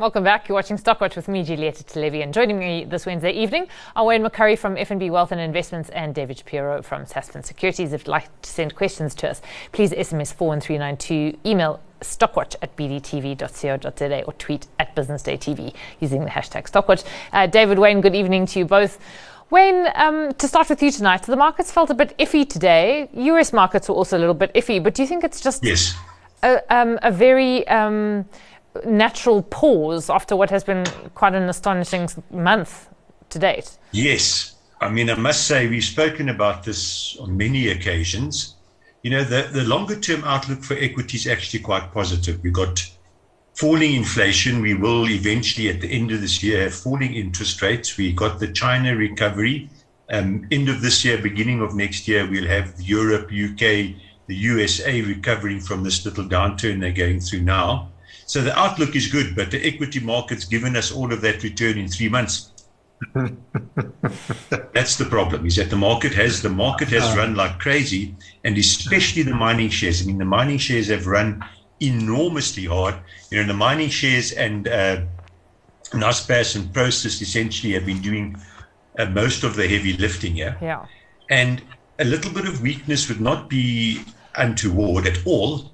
[0.00, 0.48] Welcome back.
[0.48, 4.24] You're watching Stockwatch with me, Giulietta Talevi, and joining me this Wednesday evening are Wayne
[4.24, 7.92] McCurrie from FNB Wealth and Investments and David Shapiro from Sasfin Securities.
[7.92, 9.42] If you'd like to send questions to us,
[9.72, 17.04] please SMS 41392, email stockwatch at bdtv.co.za or tweet at businessdaytv using the hashtag stockwatch.
[17.34, 18.98] Uh, David, Wayne, good evening to you both.
[19.50, 23.10] Wayne, um, to start with you tonight, the markets felt a bit iffy today.
[23.12, 25.94] US markets were also a little bit iffy, but do you think it's just yes.
[26.42, 28.24] a, um, a very um,
[28.84, 30.84] natural pause after what has been
[31.14, 32.88] quite an astonishing month
[33.30, 33.78] to date.
[33.92, 34.56] Yes.
[34.80, 38.54] I mean, I must say, we've spoken about this on many occasions.
[39.02, 42.42] You know, the, the longer term outlook for equity is actually quite positive.
[42.42, 42.82] We've got
[43.54, 44.62] falling inflation.
[44.62, 47.96] We will eventually, at the end of this year, have falling interest rates.
[47.96, 49.68] We got the China recovery.
[50.10, 53.94] Um, end of this year, beginning of next year, we'll have Europe, UK,
[54.26, 57.90] the USA recovering from this little downturn they're going through now.
[58.30, 61.76] So the outlook is good, but the equity market's given us all of that return
[61.76, 62.52] in three months.
[64.72, 65.46] That's the problem.
[65.46, 68.14] Is that the market has the market has run like crazy,
[68.44, 70.00] and especially the mining shares.
[70.00, 71.44] I mean, the mining shares have run
[71.80, 72.94] enormously hard.
[73.32, 75.00] You know, the mining shares and uh,
[75.90, 78.40] Naspers and Prosus essentially have been doing
[78.96, 80.56] uh, most of the heavy lifting here.
[80.62, 80.86] Yeah.
[81.30, 81.62] And
[81.98, 84.04] a little bit of weakness would not be
[84.36, 85.72] untoward at all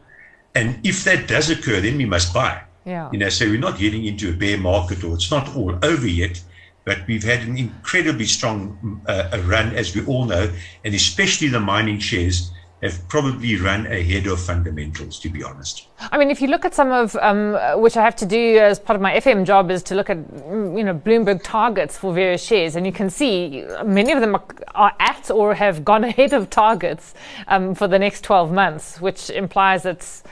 [0.56, 2.62] and if that does occur, then we must buy.
[2.86, 3.10] Yeah.
[3.12, 6.08] You know, so we're not getting into a bear market or it's not all over
[6.08, 6.42] yet,
[6.84, 10.50] but we've had an incredibly strong uh, run, as we all know,
[10.84, 15.88] and especially the mining shares have probably run ahead of fundamentals, to be honest.
[15.98, 18.78] I mean, if you look at some of um, which I have to do as
[18.78, 22.44] part of my FM job is to look at you know Bloomberg targets for various
[22.44, 26.32] shares, and you can see many of them are, are at or have gone ahead
[26.32, 27.14] of targets
[27.48, 30.22] um, for the next 12 months, which implies it's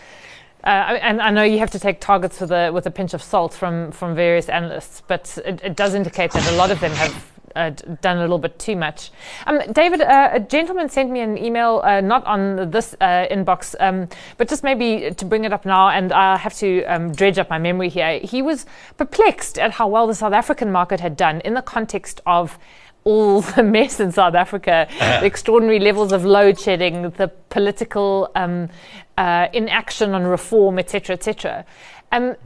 [0.65, 3.23] uh, and I know you have to take targets with a with a pinch of
[3.23, 6.93] salt from from various analysts, but it, it does indicate that a lot of them
[6.93, 7.71] have uh,
[8.01, 9.11] done a little bit too much.
[9.47, 13.75] Um, David, uh, a gentleman sent me an email, uh, not on this uh, inbox,
[13.81, 17.39] um, but just maybe to bring it up now, and I have to um, dredge
[17.39, 18.19] up my memory here.
[18.19, 18.67] He was
[18.97, 22.59] perplexed at how well the South African market had done in the context of
[23.05, 25.21] all the mess in South Africa, uh-huh.
[25.21, 28.69] the extraordinary levels of load shedding, the political um,
[29.17, 31.65] uh, inaction on reform, etc., etc.
[32.13, 32.37] Um,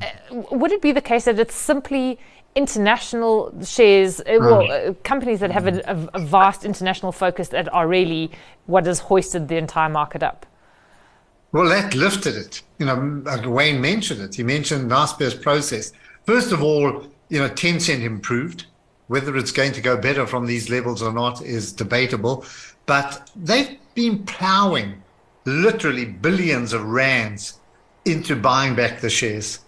[0.51, 2.19] would it be the case that it's simply
[2.55, 7.87] international shares, uh, well, uh, companies that have a, a, vast international focus that are
[7.87, 8.31] really
[8.67, 10.47] what has hoisted the entire market up?
[11.53, 12.63] Well, that lifted it.
[12.79, 14.35] You know, Wayne mentioned it.
[14.35, 15.93] He mentioned Naspers Prosus.
[16.25, 18.67] First of all, you know, Tencent improved.
[19.09, 22.45] Whether it's going to go better from these levels or not is debatable.
[22.87, 25.03] But they've been plowing
[25.45, 27.59] literally billions of rands
[28.05, 29.61] into buying back the shares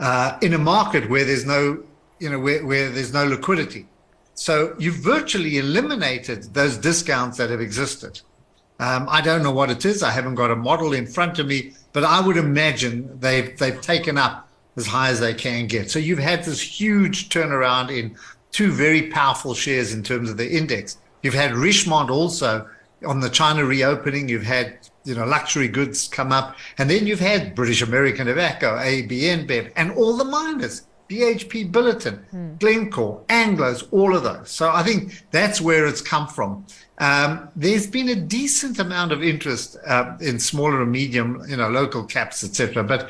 [0.00, 1.82] uh, in a market where there's no,
[2.18, 3.86] you know, where, where there's no liquidity.
[4.34, 8.20] So you've virtually eliminated those discounts that have existed.
[8.78, 10.04] Um, I don't know what it is.
[10.04, 13.80] I haven't got a model in front of me, but I would imagine they've they've
[13.80, 15.90] taken up as high as they can get.
[15.90, 18.16] So you've had this huge turnaround in
[18.50, 20.98] two very powerful shares in terms of the index.
[21.22, 22.68] You've had Richemont also
[23.06, 24.28] on the China reopening.
[24.28, 24.78] You've had
[25.08, 26.56] you know, luxury goods come up.
[26.76, 32.20] And then you've had British American Tobacco, AB InBev, and all the miners, BHP Billiton,
[32.30, 32.60] mm.
[32.60, 34.50] Glencore, Anglos, all of those.
[34.50, 36.66] So I think that's where it's come from.
[36.98, 41.70] Um, there's been a decent amount of interest uh, in smaller and medium, you know,
[41.70, 42.84] local caps, etc.
[42.84, 43.08] But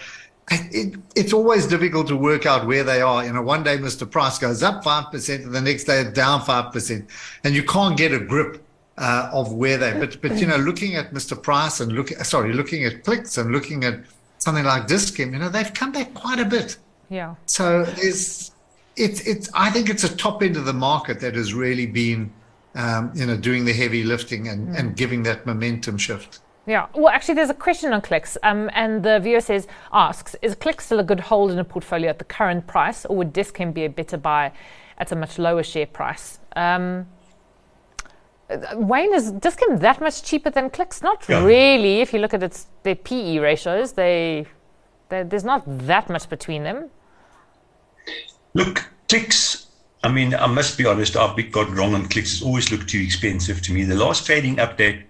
[0.50, 3.24] it, it's always difficult to work out where they are.
[3.24, 4.10] You know, one day Mr.
[4.10, 7.08] Price goes up 5% and the next day it's down 5%.
[7.44, 8.62] And you can't get a grip
[8.98, 9.92] uh, of where they.
[9.92, 11.40] But but you know, looking at Mr.
[11.40, 14.00] Price and look sorry, looking at Clicks and looking at
[14.38, 16.76] something like Dis-Chem, you know, they've come back quite a bit.
[17.08, 17.34] Yeah.
[17.46, 18.52] So there's
[18.96, 22.32] it's it's I think it's a top end of the market that has really been
[22.74, 24.78] um, you know doing the heavy lifting and, mm.
[24.78, 26.40] and giving that momentum shift.
[26.68, 26.86] Yeah.
[26.94, 30.84] Well, actually, there's a question on Clicks, um, and the viewer says asks: Is Clicks
[30.84, 33.86] still a good hold in a portfolio at the current price, or would Dis-Chem be
[33.86, 34.52] a better buy
[34.98, 36.38] at a much lower share price?
[36.54, 37.06] Um,
[38.74, 41.00] Wayne is Dis-Chem that much cheaper than Clicks?
[41.00, 41.42] Not yeah.
[41.42, 42.02] really.
[42.02, 44.46] If you look at its their PE ratios, they,
[45.08, 46.90] they there's not that much between them.
[48.52, 49.68] Look, Clicks.
[50.04, 51.16] I mean, I must be honest.
[51.16, 52.34] I've got wrong on Clicks.
[52.34, 53.84] It's always looked too expensive to me.
[53.84, 55.04] The last trading update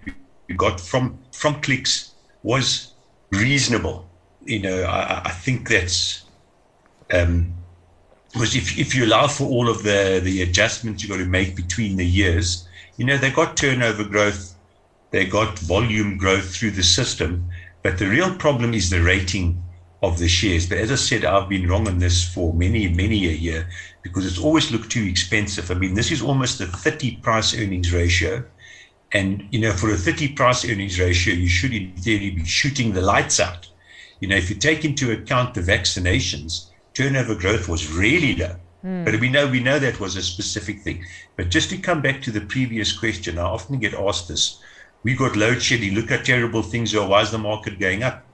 [0.48, 2.12] we got from from Clicks
[2.42, 2.94] was
[3.30, 4.08] reasonable.
[4.44, 6.24] You know, I, I think that's.
[7.12, 7.54] Um,
[8.32, 11.56] because if, if you allow for all of the, the adjustments you've got to make
[11.56, 12.68] between the years,
[12.98, 14.54] you know, they got turnover growth,
[15.10, 17.48] they got volume growth through the system,
[17.82, 19.62] but the real problem is the rating
[20.02, 20.68] of the shares.
[20.68, 23.68] But as I said, I've been wrong on this for many, many a year
[24.02, 25.70] because it's always looked too expensive.
[25.70, 28.44] I mean, this is almost a 30 price earnings ratio.
[29.12, 32.92] And, you know, for a 30 price earnings ratio, you should in theory be shooting
[32.92, 33.68] the lights out.
[34.20, 38.56] You know, if you take into account the vaccinations, turnover growth was really low.
[38.84, 39.04] Mm.
[39.04, 41.04] But we know we know that was a specific thing.
[41.36, 44.60] But just to come back to the previous question, I often get asked this.
[45.02, 45.94] We got load shedding.
[45.94, 47.08] Look how terrible things are.
[47.08, 48.24] Why is the market going up?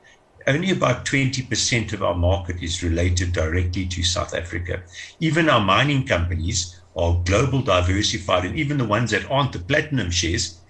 [0.46, 4.82] only about 20% of our market is related directly to South Africa.
[5.20, 10.10] Even our mining companies are global diversified, and even the ones that aren't the platinum
[10.10, 10.60] shares,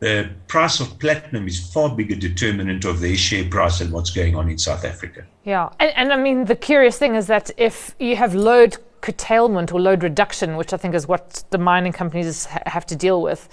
[0.00, 4.36] the price of platinum is far bigger determinant of their share price than what's going
[4.36, 5.24] on in South Africa.
[5.44, 9.72] Yeah, and, and I mean, the curious thing is that if you have load curtailment
[9.72, 13.22] or load reduction, which I think is what the mining companies ha- have to deal
[13.22, 13.48] with,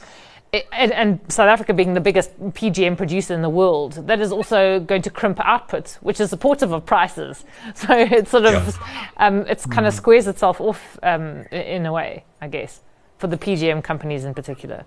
[0.73, 4.81] and, and, South Africa being the biggest PGM producer in the world, that is also
[4.81, 7.45] going to crimp output, which is supportive of prices.
[7.75, 9.07] So it sort of, yeah.
[9.17, 9.97] um, it's kind of mm.
[9.97, 12.81] squares itself off um, in a way, I guess,
[13.17, 14.83] for the PGM companies in particular.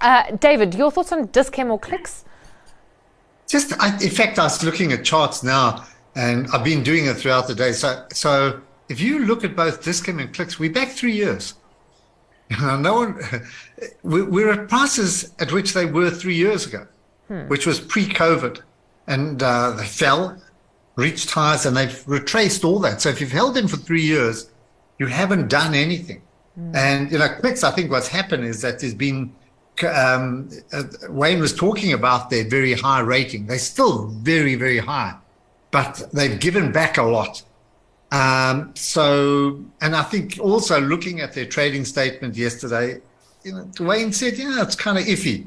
[0.00, 2.24] Uh, David, your thoughts on Dis-Chem or Clicks?
[3.48, 7.14] Just, I, in fact, I was looking at charts now, and I've been doing it
[7.14, 7.72] throughout the day.
[7.72, 11.54] So, so if you look at both Dis-Chem and Clicks, we're back three years.
[12.60, 13.20] no one,
[14.02, 16.86] we're at prices at which they were three years ago,
[17.28, 17.42] hmm.
[17.48, 18.60] which was pre-COVID,
[19.06, 20.40] and uh, they fell,
[20.96, 23.00] reached highs, and they've retraced all that.
[23.00, 24.50] So if you've held them for three years,
[24.98, 26.22] you haven't done anything.
[26.56, 26.74] Hmm.
[26.74, 27.62] And you know, clicks.
[27.62, 29.34] I think what's happened is that there's been.
[29.84, 33.46] Um, uh, Wayne was talking about their very high rating.
[33.46, 35.14] They're still very, very high,
[35.70, 37.42] but they've given back a lot.
[38.12, 43.00] Um, so, and I think also looking at their trading statement yesterday,
[43.44, 45.46] you know, Dwayne said, yeah, it's kind of iffy.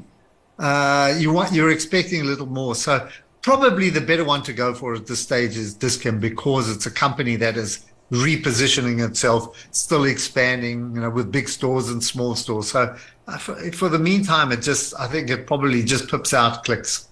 [0.58, 2.74] Uh, you want, you're expecting a little more.
[2.74, 3.08] So
[3.42, 6.90] probably the better one to go for at this stage is Dis-Chem because it's a
[6.90, 12.70] company that is repositioning itself, still expanding, you know, with big stores and small stores.
[12.70, 12.96] So
[13.38, 17.08] for, for the meantime, it just, I think it probably just pips out clicks.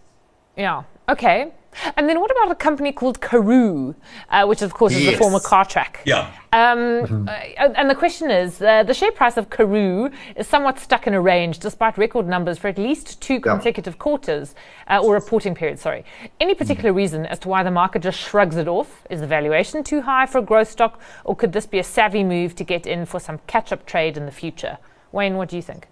[0.57, 0.85] Yeah.
[1.09, 1.53] Okay.
[1.97, 3.95] And then what about a company called Karoo,
[4.29, 5.15] uh, which of course is yes.
[5.15, 5.97] the former Cartrack?
[6.05, 6.31] Yeah.
[6.53, 7.29] Um, mm-hmm.
[7.29, 11.15] uh, and the question is, uh, the share price of Karoo is somewhat stuck in
[11.15, 13.99] a range despite record numbers for at least two consecutive yeah.
[13.99, 14.55] quarters
[14.89, 15.81] uh, or reporting periods.
[15.81, 16.05] Sorry.
[16.41, 16.99] Any particular mm-hmm.
[16.99, 19.07] reason as to why the market just shrugs it off?
[19.09, 22.23] Is the valuation too high for a growth stock, or could this be a savvy
[22.23, 24.77] move to get in for some catch-up trade in the future?
[25.11, 25.89] Wayne, what do you think?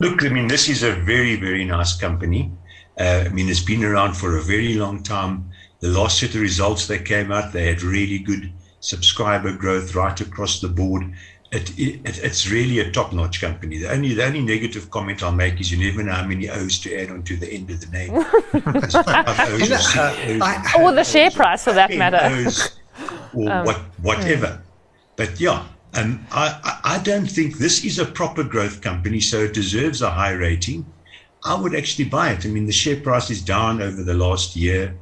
[0.00, 2.50] Look, I mean, this is a very, very nice company.
[2.98, 5.50] Uh, I mean, it's been around for a very long time.
[5.80, 10.18] The last set of results that came out, they had really good subscriber growth right
[10.20, 11.04] across the board.
[11.52, 13.78] It, it, it's really a top-notch company.
[13.78, 16.78] The only the only negative comment I'll make is you never know how many O's
[16.80, 18.14] to add onto the end of the name.
[20.78, 22.20] or, the share price, for that matter.
[22.22, 22.78] O's
[23.34, 24.46] or um, what, whatever.
[24.46, 24.62] Hmm.
[25.16, 25.64] But yeah,
[25.94, 30.10] um, I, I don't think this is a proper growth company, so it deserves a
[30.10, 30.86] high rating.
[31.44, 32.44] I would actually buy it.
[32.44, 34.94] I mean, the share price is down over the last year.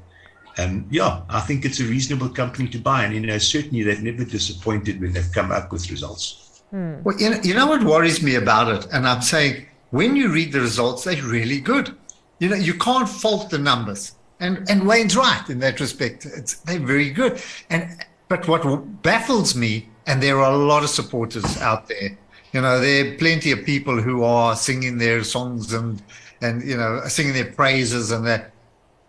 [0.56, 3.04] And yeah, I think it's a reasonable company to buy.
[3.04, 6.62] And, you know, certainly they've never disappointed when they've come up with results.
[6.70, 7.02] Hmm.
[7.02, 8.88] Well, you know, you know what worries me about it?
[8.92, 11.94] And I'm saying when you read the results, they're really good.
[12.40, 14.12] You know, you can't fault the numbers.
[14.40, 16.24] And, and Wayne's right in that respect.
[16.24, 17.40] It's, they're very good.
[17.70, 22.18] And, but what baffles me, and there are a lot of supporters out there,
[22.52, 26.02] you know, there are plenty of people who are singing their songs and
[26.40, 28.50] and you know singing their praises and that.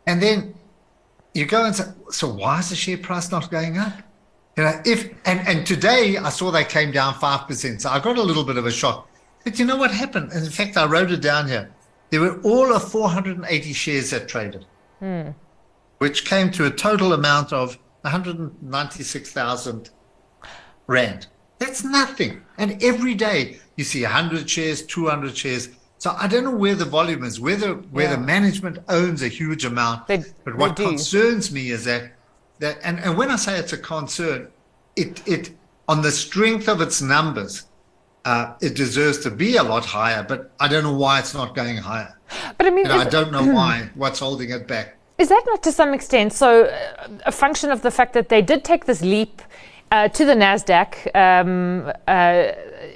[0.06, 0.54] And then
[1.34, 3.94] you go and say so why is the share price not going up?
[4.58, 8.18] You know if and and today i saw they came down 5% so i got
[8.18, 9.08] a little bit of a shock.
[9.46, 10.34] But you know what happened?
[10.34, 11.72] In fact i wrote it down here.
[12.10, 14.66] There were all of 480 shares that traded
[15.00, 15.30] hmm.
[16.00, 19.92] which came to a total amount of 196000
[20.90, 21.28] rand
[21.60, 25.70] that's nothing and every day you see 100 shares 200 shares
[26.00, 28.16] so I don't know where the volume is, whether where yeah.
[28.16, 30.08] the management owns a huge amount.
[30.08, 32.14] They, but what concerns me is that
[32.60, 34.48] that and, and when I say it's a concern,
[34.96, 35.52] it it
[35.90, 37.66] on the strength of its numbers,
[38.24, 40.24] uh, it deserves to be a lot higher.
[40.24, 42.18] But I don't know why it's not going higher.
[42.58, 43.90] But I mean, I don't know why.
[43.96, 44.96] What's holding it back?
[45.18, 48.42] Is that not to some extent so uh, a function of the fact that they
[48.42, 49.42] did take this leap
[49.92, 52.52] uh, to the Nasdaq um, uh,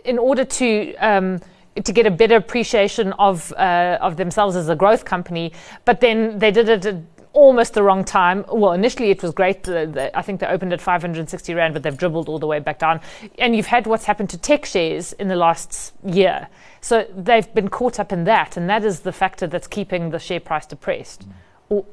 [0.06, 1.42] in order to um,
[1.84, 5.54] to get a better appreciation of uh, of themselves as a growth company.
[5.86, 8.46] But then they did it at almost the wrong time.
[8.48, 9.68] Well, initially it was great.
[9.68, 12.60] Uh, the, I think they opened at 560 rand, but they've dribbled all the way
[12.60, 13.02] back down.
[13.40, 16.48] And you've had what's happened to tech shares in the last year.
[16.82, 20.20] So they've been caught up in that, and that is the factor that's keeping the
[20.20, 21.26] share price depressed.
[21.70, 21.86] Or,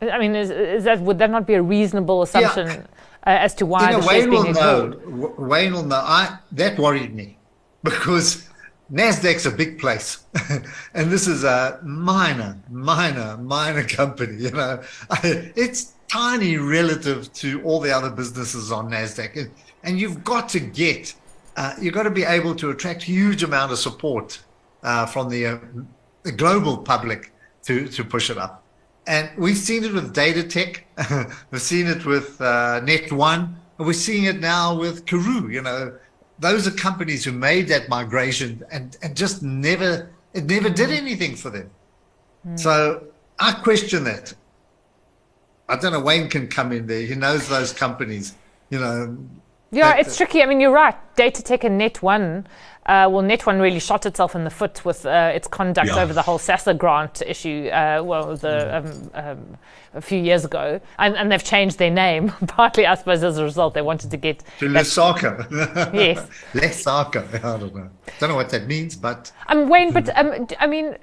[0.00, 2.86] I mean, is, is that would that not be a reasonable assumption yeah.
[3.26, 5.34] Uh, as to why you know, the Wayne will being know.
[5.38, 5.96] Wayne will know.
[5.96, 7.38] I that worried me
[7.82, 8.48] because
[8.92, 10.24] Nasdaq's a big place,
[10.94, 14.42] and this is a minor, minor, minor company.
[14.42, 14.82] You know,
[15.22, 19.50] it's tiny relative to all the other businesses on Nasdaq,
[19.84, 21.14] and you've got to get,
[21.56, 24.40] uh, you've got to be able to attract huge amount of support
[24.82, 25.58] uh, from the, uh,
[26.24, 28.61] the global public to to push it up.
[29.06, 34.24] And we've seen it with Datatec, we've seen it with uh, Net1, and we're seeing
[34.24, 35.48] it now with Karoo.
[35.48, 35.98] You know,
[36.38, 41.34] those are companies who made that migration and, and just never, it never did anything
[41.34, 41.70] for them.
[42.46, 42.58] Mm.
[42.58, 43.04] So
[43.38, 44.34] I question that.
[45.68, 47.02] I don't know, Wayne can come in there.
[47.02, 48.34] He knows those companies,
[48.70, 49.16] you know.
[49.70, 50.42] Yeah, it's tricky.
[50.42, 50.94] I mean, you're right.
[51.16, 52.44] Datatec and Net1
[52.86, 56.02] uh, well, Net1 really shot itself in the foot with uh, its conduct yeah.
[56.02, 59.14] over the whole SASSA grant issue, uh, well, the, mm.
[59.14, 59.58] um, um,
[59.94, 60.80] a few years ago.
[60.98, 63.74] And, and, they've changed their name, partly, I suppose, as a result.
[63.74, 64.42] They wanted to get.
[64.58, 65.46] To Lesaka.
[65.94, 66.28] yes.
[66.54, 67.36] Lesaka.
[67.36, 67.88] I don't know.
[68.18, 69.30] Don't know what that means, but.
[69.46, 70.96] Um, Wayne, but um, I mean,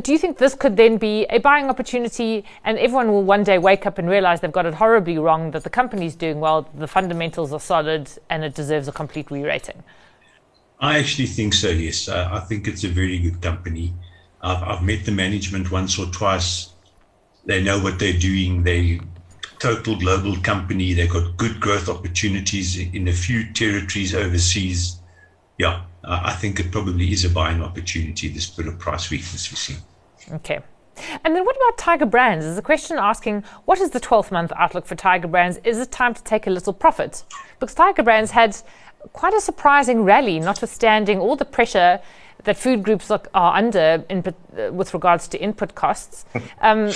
[0.00, 3.58] do you think this could then be a buying opportunity and everyone will one day
[3.58, 6.88] wake up and realize they've got it horribly wrong, that the company's doing well, the
[6.88, 9.82] fundamentals are solid, and it deserves a complete re rating?
[10.82, 12.08] I actually think so, yes.
[12.08, 13.94] Uh, I think it's a very good company.
[14.42, 16.70] I've, I've met the management once or twice.
[17.46, 18.64] They know what they're doing.
[18.64, 19.00] They
[19.62, 20.92] total global company.
[20.92, 25.00] They've got good growth opportunities in a few territories overseas.
[25.56, 29.56] Yeah, I think it probably is a buying opportunity, this bit of price weakness we
[29.56, 29.76] see.
[30.32, 30.58] Okay.
[31.24, 32.44] And then what about Tiger Brands?
[32.44, 35.60] There's a question asking, what is the 12 month outlook for Tiger Brands?
[35.62, 37.22] Is it time to take a little profit?
[37.60, 38.56] Because Tiger Brands had
[39.12, 42.00] quite a surprising rally, notwithstanding all the pressure
[42.44, 46.24] that food groups are, are under in, uh, with regards to input costs.
[46.60, 46.92] Um,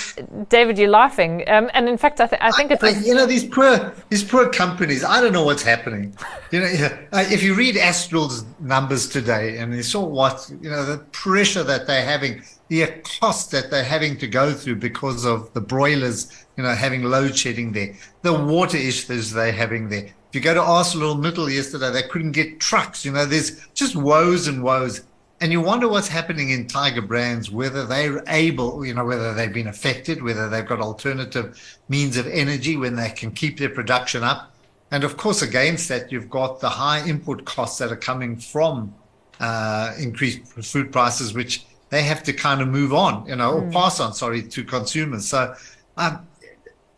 [0.48, 3.04] David, you're laughing, um, and in fact, I, th- I think it was.
[3.04, 5.02] you know, these poor these poor companies.
[5.02, 6.16] I don't know what's happening.
[6.52, 6.68] You know,
[7.12, 11.88] if you read Astral's numbers today, and you saw what you know, the pressure that
[11.88, 12.86] they're having, the
[13.20, 17.36] cost that they're having to go through because of the broilers, you know, having load
[17.36, 22.33] shedding there, the water issues they're having there you go to ArcelorMittal yesterday, they couldn't
[22.33, 23.05] get trucks.
[23.05, 25.02] You know, there's just woes and woes.
[25.40, 29.52] And you wonder what's happening in Tiger Brands, whether they're able, you know, whether they've
[29.52, 34.23] been affected, whether they've got alternative means of energy when they can keep their production
[34.23, 34.55] up.
[34.90, 38.95] And of course, against that, you've got the high input costs that are coming from
[39.40, 43.69] uh, increased food prices, which they have to kind of move on, you know, mm.
[43.69, 45.28] or pass on, sorry, to consumers.
[45.28, 45.55] So
[45.97, 46.26] um,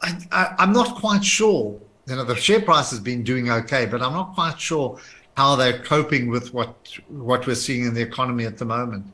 [0.02, 3.86] I, I, I'm not quite sure you know the share price has been doing okay,
[3.86, 4.98] but I'm not quite sure
[5.36, 6.74] how they're coping with what
[7.08, 9.06] what we're seeing in the economy at the moment.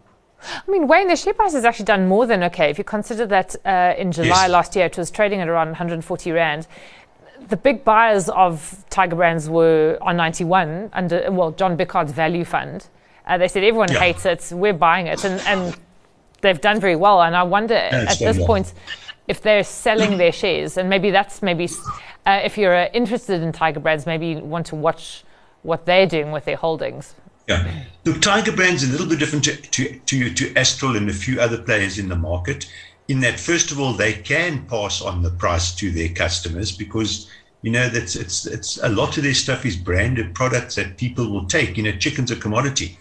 [0.43, 2.71] I mean, Wayne, the share price has actually done more than okay.
[2.71, 4.51] If you consider that uh, in July yes.
[4.51, 6.67] last year it was trading at around 140 rand,
[7.49, 12.87] the big buyers of Tiger Brands were on 91 under well John Biccard's value fund.
[13.27, 14.01] Uh, they said everyone yeah.
[14.01, 15.77] hates it, we're buying it, and, and
[16.43, 17.23] they've done very well.
[17.23, 18.47] And I wonder yeah, at this well.
[18.47, 18.75] point
[19.27, 21.69] if they're selling their shares, and maybe that's maybe
[22.27, 25.25] uh, if you're uh, interested in Tiger Brands, maybe you want to watch
[25.63, 27.15] what they're doing with their holdings.
[27.49, 27.85] Yeah.
[28.05, 31.13] Look, Tiger Brands is a little bit different to, to, to, to Astral and a
[31.13, 32.67] few other players in the market
[33.09, 37.31] in that, first of all, they can pass on the price to their customers because,
[37.63, 41.31] you know, that's it's, it's a lot of their stuff is branded products that people
[41.31, 41.77] will take.
[41.77, 42.99] You know, chicken's a commodity.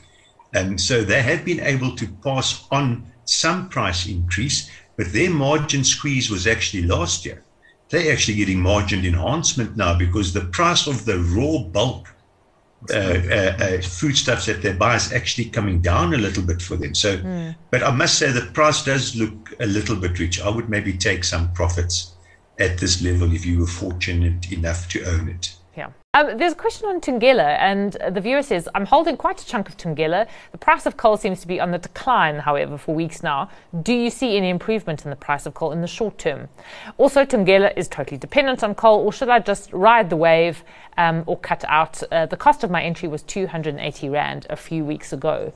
[0.53, 5.83] And so they have been able to pass on some price increase, but their margin
[5.83, 7.43] squeeze was actually last year
[7.89, 12.13] they're actually getting margin enhancement now because the price of the raw bulk
[12.91, 16.75] uh, uh, uh, foodstuffs that they buy is actually coming down a little bit for
[16.75, 16.93] them.
[16.93, 17.55] So, mm.
[17.71, 20.41] but I must say the price does look a little bit rich.
[20.41, 22.13] I would maybe take some profits
[22.59, 25.55] at this level if you were fortunate enough to own it.
[26.15, 29.67] Um, there's a question on Thungela, and the viewer says, I'm holding quite a chunk
[29.67, 30.27] of Thungela.
[30.51, 33.49] The price of coal seems to be on the decline, however, for weeks now.
[33.81, 36.49] Do you see any improvement in the price of coal in the short term?
[36.99, 40.63] Also, Thungela is totally dependent on coal, or should I just ride the wave
[40.97, 42.03] um, or cut out?
[42.11, 45.51] Uh, the cost of my entry was 280 Rand a few weeks ago.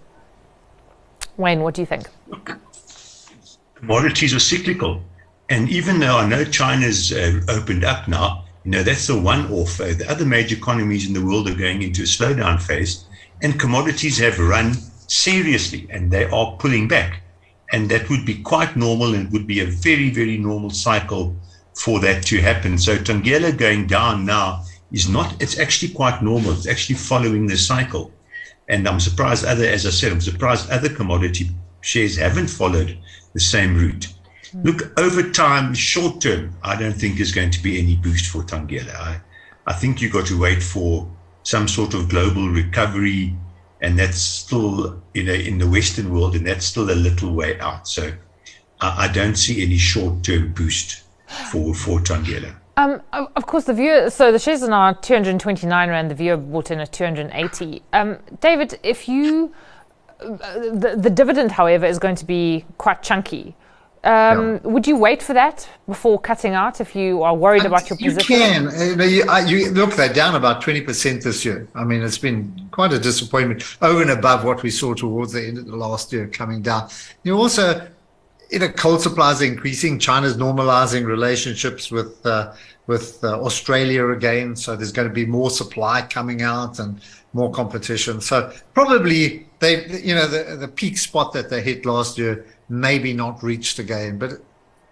[1.38, 2.08] Wayne, what do you think?
[3.76, 5.04] Commodities are cyclical.
[5.50, 9.50] And even though I know China's uh, opened up now, you know, that's the one
[9.50, 9.78] off.
[9.78, 13.06] The other major economies in the world are going into a slowdown phase,
[13.42, 14.74] and commodities have run
[15.08, 17.22] seriously and they are pulling back.
[17.72, 21.34] And that would be quite normal and would be a very, very normal cycle
[21.76, 22.78] for that to happen.
[22.78, 26.52] So Thungela going down now is not, it's actually quite normal.
[26.52, 28.12] It's actually following the cycle.
[28.68, 32.98] And I'm surprised other, as I said, I'm surprised other commodity shares haven't followed
[33.32, 34.10] the same route.
[34.54, 38.44] Look, over time, short term, I don't think there's going to be any boost for
[38.44, 38.96] Thungela.
[38.96, 39.22] I,
[39.66, 41.10] I think you've got to wait for
[41.44, 43.36] some sort of global recovery,
[43.82, 47.60] and that's still you know in the Western world, and that's still a little way
[47.60, 47.88] out.
[47.88, 48.12] So
[48.82, 51.04] I, I don't see any short term boost
[51.52, 52.56] for for Thungela.
[52.78, 54.10] Um, of course, the viewer.
[54.12, 56.12] So the shares are now 229 rand.
[56.12, 57.82] The viewer bought in at 280.
[57.92, 59.52] Um, David, if you,
[60.22, 63.56] uh, the, the dividend, however, is going to be quite chunky.
[64.08, 64.60] Um, yeah.
[64.64, 68.12] Would you wait for that before cutting out if you are worried about your you
[68.12, 68.38] position?
[68.38, 68.68] Can.
[68.68, 69.48] Uh, you can.
[69.50, 71.68] You, look, they're down about 20% this year.
[71.76, 75.46] I mean, it's been quite a disappointment over and above what we saw towards the
[75.46, 76.88] end of the last year coming down.
[77.24, 77.86] You also,
[78.50, 80.00] you know, coal supplies are increasing.
[80.00, 82.54] China's normalizing relationships with uh,
[82.86, 87.02] with uh, Australia again, so there's going to be more supply coming out and
[87.34, 88.22] more competition.
[88.22, 93.14] So probably they, you know, the the peak spot that they hit last year maybe
[93.14, 94.34] not reached again, but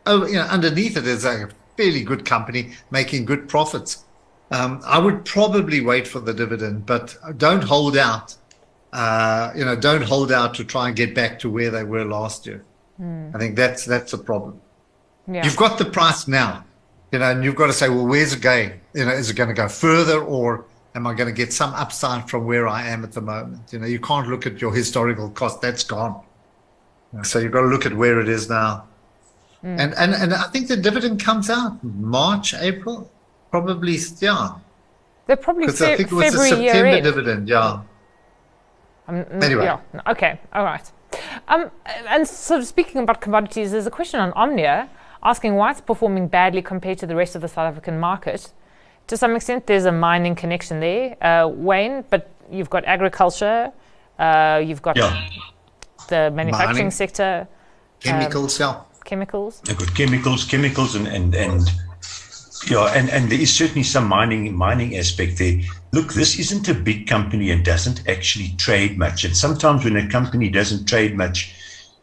[0.06, 4.04] oh, you know, underneath it is a fairly good company making good profits.
[4.52, 8.36] Um, I would probably wait for the dividend, but don't hold out.
[8.94, 12.06] Uh, you know, don't hold out to try and get back to where they were
[12.06, 12.64] last year.
[13.02, 13.36] Mm.
[13.36, 14.62] I think that's that's a problem.
[15.28, 15.44] Yeah.
[15.44, 16.64] You've got the price now,
[17.12, 18.80] you know, and you've got to say, well, where's it going?
[18.94, 21.74] You know, is it going to go further, or am I going to get some
[21.74, 23.74] upside from where I am at the moment?
[23.74, 26.24] You know, you can't look at your historical cost; that's gone.
[27.24, 28.88] So you've got to look at where it is now.
[29.64, 29.80] Mm.
[29.80, 33.10] And, and and I think the dividend comes out March, April,
[33.50, 34.56] probably yeah.
[35.26, 37.82] They're probably fe- I think it was February a September dividend, yeah.
[39.08, 39.80] Um, anyway, yeah.
[40.08, 40.92] Okay, all right.
[41.48, 41.72] Um,
[42.08, 44.90] and sort of speaking about commodities, there's a question on Omnia
[45.24, 48.52] asking why it's performing badly compared to the rest of the South African market.
[49.08, 53.72] To some extent, there's a mining connection there, uh, Wayne, but you've got agriculture,
[54.20, 55.28] uh, you've got yeah.
[56.08, 57.48] The manufacturing mining, sector,
[58.00, 59.00] chemicals, um, yeah.
[59.04, 59.62] Chemicals.
[59.68, 61.70] You've got chemicals, chemicals, and and and
[62.70, 65.60] yeah, and, and there is certainly some mining mining aspect there.
[65.92, 69.24] Look, this isn't a big company and doesn't actually trade much.
[69.24, 71.54] And sometimes when a company doesn't trade much,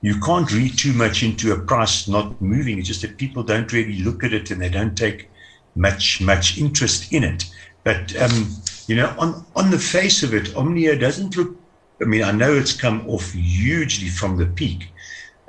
[0.03, 2.79] you can't read too much into a price not moving.
[2.79, 5.29] It's just that people don't really look at it and they don't take
[5.75, 7.51] much much interest in it.
[7.85, 8.55] But um,
[8.87, 11.57] you know, on on the face of it, Omnia doesn't look.
[12.03, 14.93] I mean, I know it's come off hugely from the peak.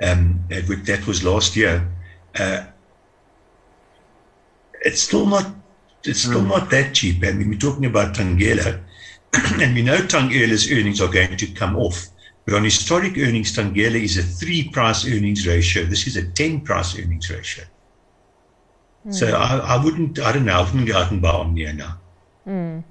[0.02, 1.86] Um, that was last year.
[2.38, 2.64] Uh,
[4.82, 5.52] it's still not.
[6.04, 6.48] It's still mm.
[6.48, 7.24] not that cheap.
[7.24, 8.80] I mean, we're talking about Thungela,
[9.60, 12.08] and we know Thungela's earnings are going to come off.
[12.44, 15.84] But on historic earnings, Thungela is a three price earnings ratio.
[15.84, 17.64] This is a 10 price earnings ratio.
[19.06, 19.14] Mm.
[19.14, 21.98] So I, I, wouldn't, I don't know, I wouldn't go out and buy Omnia now.
[22.46, 22.84] Mm.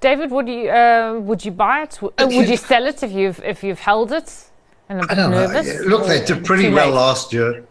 [0.00, 2.00] David, would you uh, would you buy it?
[2.00, 4.50] Would you sell it if you've if you've held it
[4.88, 5.80] and a bit nervous?
[5.80, 5.86] Know.
[5.86, 7.64] Look, they did pretty well last year.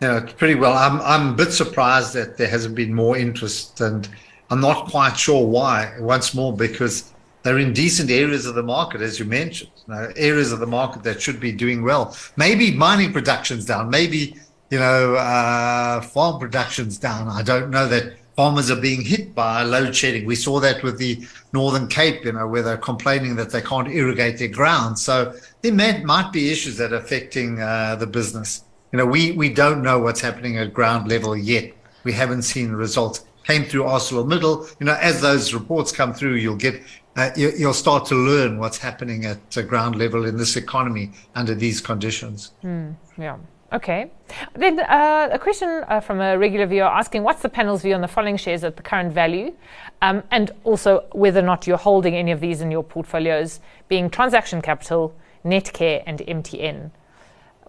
[0.00, 0.74] You know, pretty well.
[0.74, 4.08] I'm I'm a bit surprised that there hasn't been more interest, and
[4.50, 5.92] I'm not quite sure why.
[5.98, 10.12] Once more, because they're in decent areas of the market, as you mentioned, you know,
[10.16, 12.16] areas of the market that should be doing well.
[12.36, 13.90] Maybe mining production's down.
[13.90, 14.36] Maybe
[14.70, 17.28] you know uh, farm production's down.
[17.28, 20.24] I don't know that farmers are being hit by load shedding.
[20.24, 23.88] We saw that with the Northern Cape, you know, where they're complaining that they can't
[23.88, 24.96] irrigate their ground.
[24.96, 28.62] So there may, might be issues that are affecting uh, the business.
[28.92, 31.72] You know, we we don't know what's happening at ground level yet.
[32.04, 33.24] We haven't seen the results.
[33.42, 34.76] Came through ArcelorMittal.
[34.78, 36.80] You know, as those reports come through, you'll get
[37.16, 41.10] uh, you, will start to learn what's happening at uh, ground level in this economy
[41.34, 42.52] under these conditions.
[42.62, 43.36] Mm, yeah.
[43.70, 44.10] Okay.
[44.54, 48.00] Then uh, a question uh, from a regular viewer asking what's the panel's view on
[48.00, 49.52] the following shares at the current value,
[50.00, 54.08] um, and also whether or not you're holding any of these in your portfolios, being
[54.08, 56.90] Transaction Capital, Netcare, and MTN.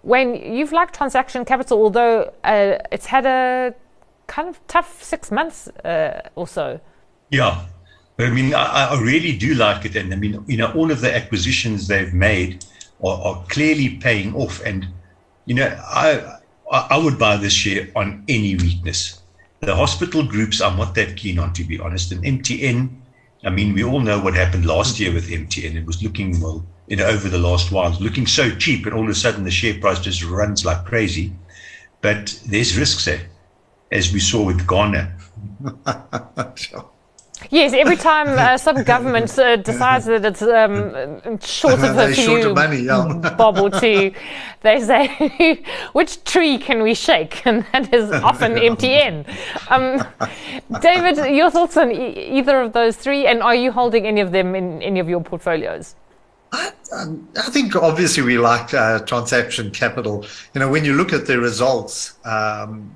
[0.02, 3.74] When you've liked Transaction Capital, although uh, it's had a
[4.26, 6.80] kind of tough six months uh, or so.
[7.30, 7.66] Yeah.
[8.18, 9.96] I mean, I, I, really do like it.
[9.96, 12.64] And I mean, you know, all of the acquisitions they've made
[13.02, 14.60] are, are clearly paying off.
[14.64, 14.86] And,
[15.46, 16.38] you know, I,
[16.70, 19.20] I would buy this share on any weakness.
[19.60, 22.12] The hospital groups I'm not that keen on, to be honest.
[22.12, 22.90] And MTN,
[23.44, 25.74] I mean, we all know what happened last year with MTN.
[25.74, 29.04] It was looking, well, you know, over the last while, looking so cheap, and all
[29.04, 31.32] of a sudden the share price just runs like crazy.
[32.00, 33.22] But there's risks there,
[33.90, 35.12] as we saw with Ghana.
[37.48, 42.54] Yes, every time uh, some government uh, decides that it's um, short of a few
[42.54, 43.34] money, yeah.
[43.38, 44.12] bob or two,
[44.62, 47.46] they say, which tree can we shake?
[47.46, 49.26] And that is often MTN.
[49.70, 50.06] Um,
[50.80, 54.32] David, your thoughts on e- either of those three, and are you holding any of
[54.32, 55.94] them in any of your portfolios?
[56.52, 60.26] I, I think obviously we like uh, transaction capital.
[60.54, 62.94] You know, when you look at the results, um,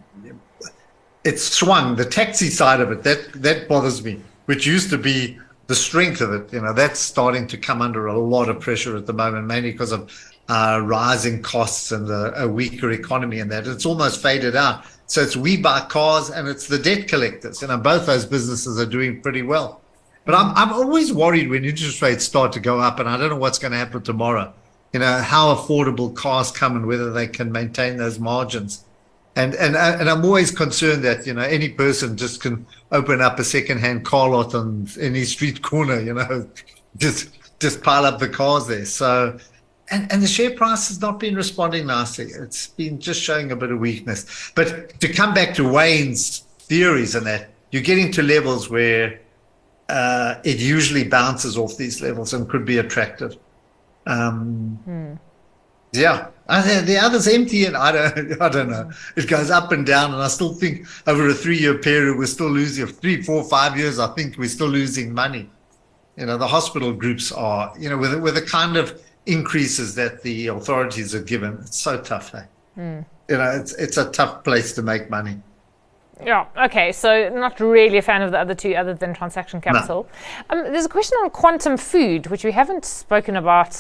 [1.25, 1.97] it's swung.
[1.97, 6.21] The taxi side of it that that bothers me, which used to be the strength
[6.21, 6.53] of it.
[6.53, 9.73] You know, that's starting to come under a lot of pressure at the moment, mainly
[9.73, 10.11] because of
[10.49, 14.85] uh, rising costs and a, a weaker economy, and that it's almost faded out.
[15.07, 17.63] So it's WeBuyCars and it's the debt collectors.
[17.63, 19.81] You know, both those businesses are doing pretty well.
[20.25, 23.31] But I'm I'm always worried when interest rates start to go up, and I don't
[23.31, 24.53] know what's going to happen tomorrow.
[24.93, 28.85] You know how affordable cars come and whether they can maintain those margins.
[29.37, 33.39] And and and I'm always concerned that you know any person just can open up
[33.39, 36.49] a second-hand car lot on any street corner, you know,
[36.97, 38.85] just just pile up the cars there.
[38.85, 39.39] So
[39.91, 42.27] and, and the share price has not been responding nicely.
[42.27, 44.53] It's been just showing a bit of weakness.
[44.55, 49.21] But to come back to Wayne's theories and that, you're getting to levels where
[49.89, 53.37] uh, it usually bounces off these levels and could be attractive.
[54.07, 55.15] Um, hmm.
[55.95, 58.91] Yeah, And the other's MTN, and I don't, I don't know.
[59.17, 62.51] It goes up and down, and I still think over a three-year period, we're still
[62.51, 63.99] losing three, four, five years.
[63.99, 65.51] I think we're still losing money.
[66.17, 70.23] You know, the hospital groups are, you know, with with the kind of increases that
[70.23, 72.35] the authorities are given, it's so tough.
[72.35, 72.45] Eh?
[72.79, 73.05] Mm.
[73.29, 75.41] You know, it's it's a tough place to make money.
[76.23, 76.47] Yeah.
[76.57, 76.93] Okay.
[76.93, 80.09] So not really a fan of the other two, other than transaction capital.
[80.51, 80.59] No.
[80.59, 83.71] Um, there's a question on quantum food, which we haven't spoken about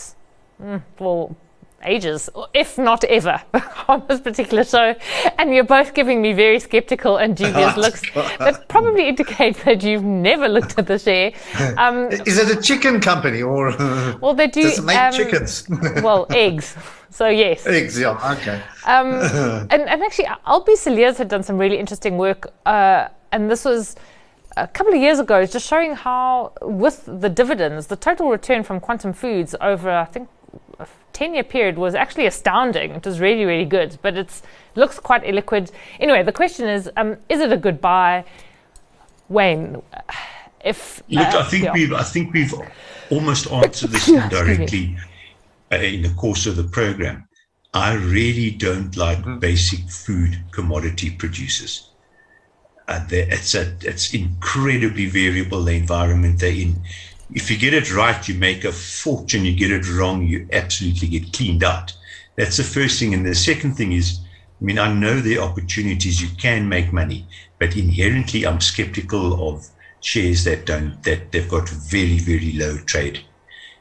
[0.60, 1.36] mm, for
[1.84, 3.40] ages, if not ever,
[3.88, 4.94] on this particular show.
[5.38, 10.04] And you're both giving me very skeptical and dubious looks that probably indicate that you've
[10.04, 11.32] never looked at the share.
[11.78, 13.76] Um, Is it a chicken company or?
[14.20, 14.62] Well, they do.
[14.62, 15.66] Does it make um, chickens?
[16.02, 16.76] well, eggs.
[17.10, 17.64] So yes.
[17.66, 18.60] Eggs, yeah, okay.
[18.86, 19.14] Um,
[19.70, 23.94] and, and actually, Albie Cilliers had done some really interesting work, uh, and this was
[24.56, 28.80] a couple of years ago, just showing how, with the dividends, the total return from
[28.80, 30.28] Quantum Foods over, I think,
[31.12, 32.90] 10 year period was actually astounding.
[32.92, 34.42] It was really, really good, but it
[34.74, 35.70] looks quite illiquid.
[36.00, 38.24] Anyway, the question is um, is it a good buy?
[39.28, 39.82] Wayne,
[40.64, 41.02] if.
[41.08, 41.72] Look, uh, I, think yeah.
[41.72, 42.54] we've, I think we've
[43.10, 44.96] almost answered this indirectly
[45.72, 47.28] uh, in the course of the program.
[47.72, 49.38] I really don't like mm-hmm.
[49.38, 51.90] basic food commodity producers.
[52.86, 56.76] Uh, it's a, it's incredibly variable the environment they're in
[57.34, 59.44] if you get it right, you make a fortune.
[59.44, 61.92] You get it wrong, you absolutely get cleaned out.
[62.36, 63.12] That's the first thing.
[63.12, 64.20] And the second thing is,
[64.60, 67.26] I mean, I know there are opportunities you can make money,
[67.58, 69.66] but inherently I'm skeptical of
[70.00, 73.20] shares that don't, that they've got very, very low trade.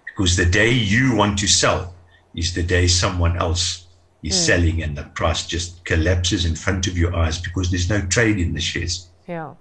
[0.07, 1.93] Because the day you want to sell
[2.35, 3.87] is the day someone else
[4.23, 4.45] is mm.
[4.45, 8.39] selling and the price just collapses in front of your eyes because there's no trade
[8.39, 9.09] in the shares.
[9.27, 9.53] Yeah.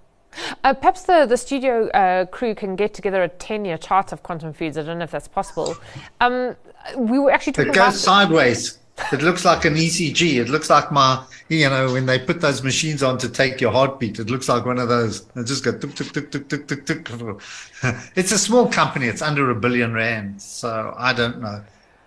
[0.63, 4.23] Uh, perhaps the, the studio uh, crew can get together a 10 year chart of
[4.23, 4.77] quantum foods.
[4.77, 5.75] I don't know if that's possible.
[6.21, 6.55] Um,
[6.97, 8.77] we were actually talking It goes sideways.
[9.11, 10.39] It looks like an ECG.
[10.39, 13.71] It looks like my, you know, when they put those machines on to take your
[13.71, 15.25] heartbeat, it looks like one of those.
[15.35, 17.41] It just go tuk, tuk, tuk, tuk, tuk, tuk, tuk.
[18.15, 19.07] It's a small company.
[19.07, 20.41] It's under a billion rand.
[20.41, 21.63] So I don't know.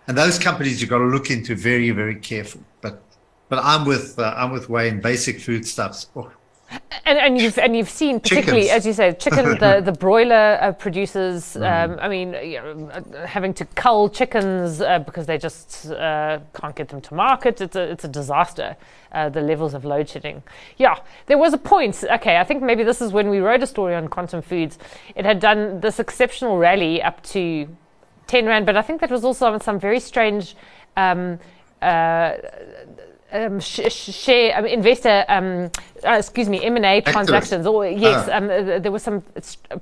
[0.06, 2.60] And those companies you've got to look into very, very careful.
[2.80, 3.02] But,
[3.48, 5.00] but I'm with, uh, I'm with Wayne.
[5.00, 6.08] Basic foodstuffs.
[6.14, 6.30] Oh,
[7.04, 8.78] and, and you've and you've seen particularly Chickens.
[8.78, 11.62] as you say chicken the the broiler uh, producers mm.
[11.62, 16.40] um, I mean you know, uh, having to cull chickens uh, because they just uh,
[16.54, 18.76] can't get them to market it's a it's a disaster
[19.12, 20.42] uh, the levels of load shedding
[20.76, 23.66] yeah there was a point okay I think maybe this is when we wrote a
[23.66, 24.78] story on quantum foods
[25.14, 27.68] it had done this exceptional rally up to
[28.26, 30.56] 10 rand but I think that was also on some very strange
[30.96, 31.38] um,
[31.82, 32.36] uh,
[33.36, 35.70] um, sh- share um, investor, um,
[36.04, 37.66] uh, excuse me, M and A transactions.
[37.66, 38.36] Or yes, ah.
[38.36, 39.22] um, uh, there were some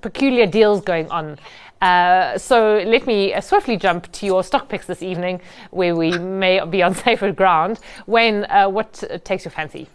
[0.01, 1.38] peculiar deals going on.
[1.81, 5.40] Uh, so let me uh, swiftly jump to your stock picks this evening,
[5.71, 7.79] where we may be on safer ground.
[8.07, 9.87] Wayne, uh, what takes your fancy?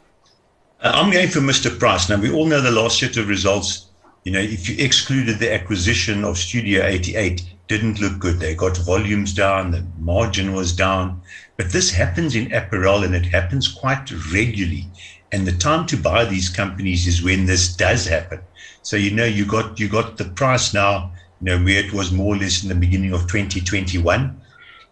[0.82, 1.78] Uh, I'm going for Mr.
[1.78, 2.10] Price.
[2.10, 3.88] Now we all know the last set of results.
[4.24, 8.40] You know, if you excluded the acquisition of Studio 88, didn't look good.
[8.40, 11.22] They got volumes down, the margin was down.
[11.56, 14.88] But this happens in apparel and it happens quite regularly.
[15.32, 18.40] And the time to buy these companies is when this does happen.
[18.82, 22.12] So you know you got you got the price now, you know, where it was
[22.12, 24.42] more or less in the beginning of 2021.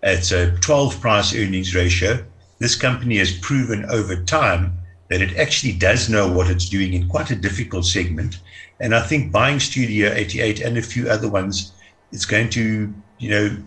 [0.03, 2.23] It's a 12 price earnings ratio.
[2.59, 4.77] This company has proven over time
[5.09, 8.39] that it actually does know what it's doing in quite a difficult segment.
[8.79, 11.71] And I think buying Studio 88 and a few other ones
[12.12, 13.58] is going to, you know,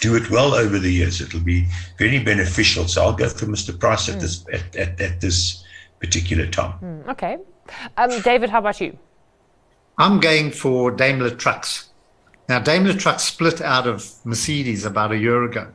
[0.00, 1.20] do it well over the years.
[1.20, 1.66] It'll be
[1.98, 2.86] very beneficial.
[2.88, 3.78] So I'll go for Mr.
[3.78, 4.20] Price at mm.
[4.20, 5.64] this at, at, at, this
[6.00, 6.78] particular time.
[6.82, 7.38] Mm, okay,
[7.96, 8.98] um, David, how about you?
[9.98, 11.88] I'm going for Daimler Trucks.
[12.48, 15.72] Now, Daimler Trucks split out of Mercedes about a year ago.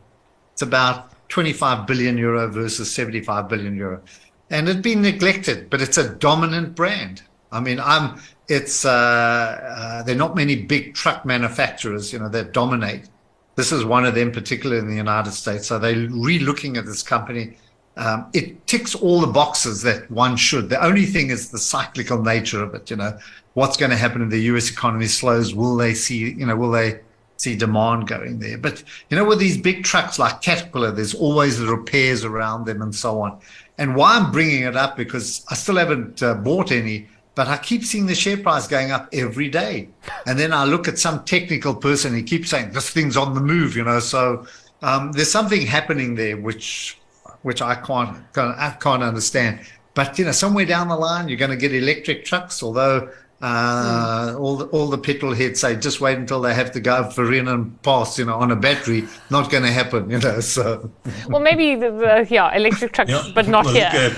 [0.53, 4.01] It's about 25 billion euro versus 75 billion euro.
[4.49, 7.23] And it'd been neglected, but it's a dominant brand.
[7.51, 12.27] I mean, I'm, it's, uh, uh, there are not many big truck manufacturers, you know,
[12.27, 13.07] that dominate.
[13.55, 15.67] This is one of them, particularly in the United States.
[15.67, 17.55] So they're re-looking at this company.
[17.95, 20.67] Um, it ticks all the boxes that one should.
[20.67, 22.89] The only thing is the cyclical nature of it.
[22.89, 23.17] You know,
[23.53, 24.69] what's going to happen if the U.S.
[24.69, 25.55] economy slows?
[25.55, 26.33] Will they see?
[26.33, 26.99] You know, will they
[27.37, 28.57] see demand going there?
[28.57, 32.81] But you know, with these big trucks like Caterpillar, there's always the repairs around them
[32.81, 33.39] and so on.
[33.77, 37.57] And why I'm bringing it up because I still haven't uh, bought any but I
[37.57, 39.89] keep seeing the share price going up every day.
[40.25, 43.41] And then I look at some technical person, he keeps saying this thing's on the
[43.41, 43.99] move, you know.
[43.99, 44.45] So
[44.81, 46.97] um, there's something happening there which
[47.43, 49.61] which I can't I can't understand.
[49.93, 52.63] But you know, somewhere down the line, you're going to get electric trucks.
[52.63, 53.09] Although
[53.41, 54.39] uh, mm.
[54.39, 57.33] all the, all the petrol heads say just wait until they have to go for
[57.33, 59.05] in and pass, you know, on a battery.
[59.29, 60.39] Not going to happen, you know.
[60.39, 60.91] So
[61.29, 63.31] well, maybe the, the yeah, electric trucks, yeah.
[63.33, 64.15] but not well, here.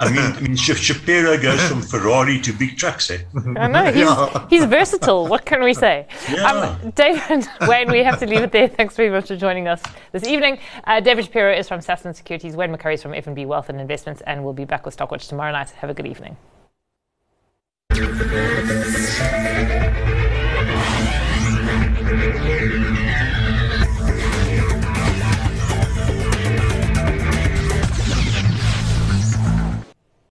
[0.00, 3.10] I mean, I mean, Shapiro goes from Ferrari to big trucks.
[3.10, 3.18] Eh?
[3.56, 4.46] I know he's, yeah.
[4.50, 5.26] he's versatile.
[5.28, 6.06] What can we say?
[6.30, 6.50] Yeah.
[6.50, 8.68] Um, David Wayne, we have to leave it there.
[8.68, 10.58] Thanks very much for joining us this evening.
[10.84, 12.56] Uh, David Shapiro is from Sasfin Securities.
[12.56, 15.52] Wayne McCurrie is from FNB Wealth and Investments, and we'll be back with Stockwatch tomorrow
[15.52, 15.70] night.
[15.70, 16.36] Have a good evening.